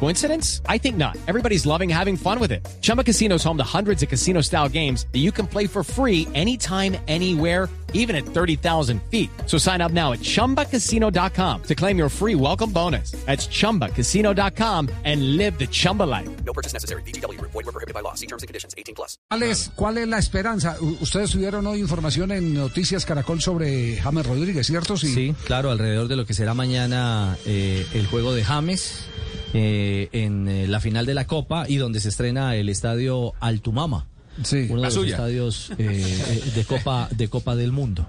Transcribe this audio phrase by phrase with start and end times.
[0.00, 0.60] Coincidence?
[0.68, 1.16] I think not.
[1.26, 2.66] Everybody's loving having fun with it.
[2.82, 5.82] Chumba Casino is home to hundreds of casino style games that you can play for
[5.82, 9.30] free anytime, anywhere, even at 30,000 feet.
[9.46, 13.12] So sign up now at chumbacasino.com to claim your free welcome bonus.
[13.24, 16.28] That's chumbacasino.com and live the Chumba life.
[16.44, 17.02] No purchase necessary.
[17.02, 17.40] BGW.
[17.40, 18.14] Void were prohibited by law.
[18.14, 18.74] See terms and conditions.
[18.76, 19.16] 18 plus.
[19.30, 20.76] ¿Cuál es, ¿Cuál es la esperanza?
[21.00, 24.96] Ustedes tuvieron hoy información en Noticias Caracol sobre James Rodríguez, ¿cierto?
[24.96, 29.06] Sí, claro, alrededor de lo que será mañana eh, el juego de James
[29.54, 34.06] eh, en eh, la final de la Copa y donde se estrena el estadio Altumama,
[34.42, 34.66] Sí.
[34.68, 38.06] uno de los estadios eh, eh, de Copa de Copa del Mundo.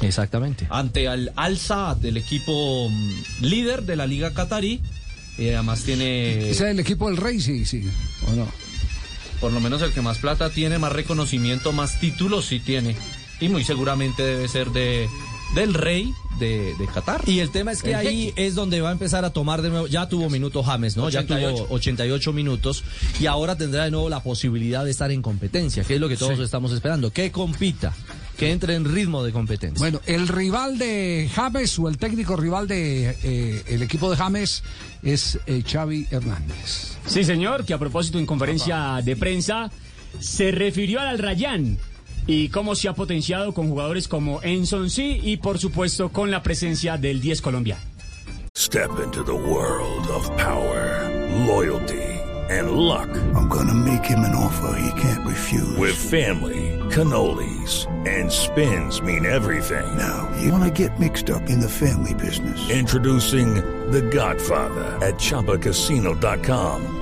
[0.00, 0.66] Exactamente.
[0.70, 4.80] ante al Al-Saad, del equipo mm, líder de la Liga Qatarí.
[5.38, 7.88] Y además tiene, Ese es el equipo del Rey, sí, sí.
[8.28, 8.46] ¿O no?
[9.40, 12.94] por lo menos el que más plata tiene, más reconocimiento, más títulos sí tiene.
[13.40, 15.08] Y muy seguramente debe ser de
[15.54, 17.22] del rey de, de Qatar.
[17.26, 18.46] Y el tema es que El ahí jeque.
[18.46, 19.86] es donde va a empezar a tomar de nuevo.
[19.86, 21.08] Ya tuvo minutos James, ¿no?
[21.10, 21.64] Ya 88.
[21.64, 22.84] tuvo 88 minutos
[23.20, 26.16] y ahora tendrá de nuevo la posibilidad de estar en competencia, que es lo que
[26.16, 26.42] todos Sí.
[26.44, 27.10] estamos esperando.
[27.12, 27.94] Que compita,
[28.36, 29.78] que entre en ritmo de competencia.
[29.78, 34.62] Bueno, el rival de James o el técnico rival de eh, el equipo de James
[35.02, 36.96] es eh, Xavi Hernández.
[37.06, 39.70] Sí, señor, que a propósito en conferencia de prensa
[40.18, 41.78] se refirió al Rayán
[42.26, 46.42] y cómo se ha potenciado con jugadores como Enson Sí y por supuesto con la
[46.42, 47.82] presencia del 10 colombiano.
[48.54, 51.08] Step into the world of power,
[51.46, 52.02] loyalty,
[52.50, 53.08] and luck.
[53.34, 55.76] I'm gonna make him an offer he can't refuse.
[55.78, 59.96] With family, cannolis, and spins mean everything.
[59.96, 62.70] now, you wanna get mixed up in the family business.
[62.70, 63.54] Introducing
[63.90, 67.01] The Godfather at ChumbaCasino.com.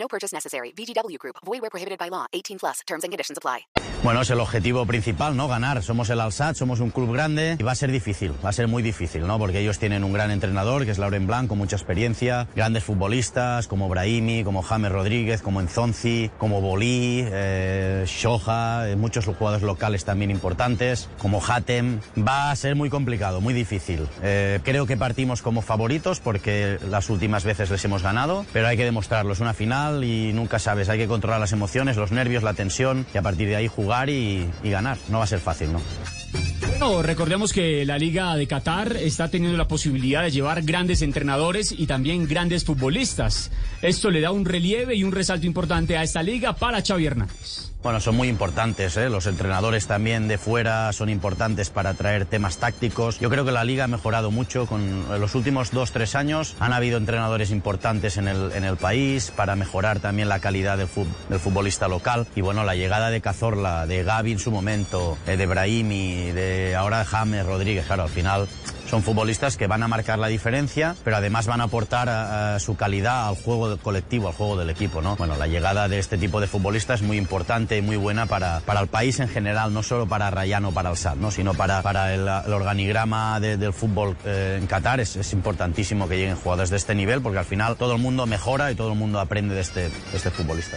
[0.00, 0.72] No purchase necessary.
[0.72, 1.36] VGW Group.
[1.44, 2.24] Void where prohibited by law.
[2.32, 2.80] 18 plus.
[2.86, 3.66] Terms and conditions apply.
[4.02, 5.46] Bueno, es el objetivo principal, ¿no?
[5.46, 5.82] Ganar.
[5.82, 8.66] Somos el Alsat, somos un club grande y va a ser difícil, va a ser
[8.66, 9.38] muy difícil, ¿no?
[9.38, 13.66] Porque ellos tienen un gran entrenador, que es Lauren Blanc, con mucha experiencia, grandes futbolistas
[13.66, 20.06] como Brahimi, como James Rodríguez, como Enzonzi, como Bolí, eh, Shoja, eh, muchos jugadores locales
[20.06, 22.00] también importantes, como Hatem.
[22.16, 24.08] Va a ser muy complicado, muy difícil.
[24.22, 28.78] Eh, creo que partimos como favoritos porque las últimas veces les hemos ganado, pero hay
[28.78, 29.34] que demostrarlo.
[29.34, 33.06] Es una final y nunca sabes, hay que controlar las emociones, los nervios, la tensión
[33.14, 34.98] y a partir de ahí jugar y, ganar.
[35.08, 37.02] No va a ser fácil, ¿no?
[37.02, 41.86] Recordemos que la Liga de Qatar está teniendo la posibilidad de llevar grandes entrenadores y
[41.86, 43.50] también grandes futbolistas.
[43.82, 47.70] Esto le da un relieve y un resalto importante a esta liga para Xavi Hernández.
[47.82, 49.08] Bueno, son muy importantes, ¿eh?
[49.08, 53.18] los entrenadores también de fuera son importantes para traer temas tácticos.
[53.20, 56.56] Yo creo que la liga ha mejorado mucho con los últimos dos, tres años.
[56.60, 60.88] Han habido entrenadores importantes en el, en el país para mejorar también la calidad del,
[60.88, 62.26] fut- del futbolista local.
[62.36, 66.76] Y bueno, la llegada de Cazorla, de Gaby en su momento, eh, de Brahimi, de
[66.76, 68.46] ahora James Rodríguez, claro, al final
[68.90, 72.58] son futbolistas que van a marcar la diferencia, pero además van a aportar a- a
[72.60, 75.14] su calidad al juego colectivo, al juego del equipo, ¿no?
[75.16, 78.60] Bueno, la llegada de este tipo de futbolistas es muy importante y muy buena para,
[78.60, 81.30] para el país en general, no solo para Rayan o para el SAD, ¿no?
[81.30, 84.98] Sino para, para el, organigrama de- del fútbol eh, en Qatar.
[85.00, 88.26] Es, es importantísimo que lleguen jugadores de este nivel, porque al final todo el mundo
[88.26, 90.76] mejora y todo el mundo aprende de este, de este futbolista.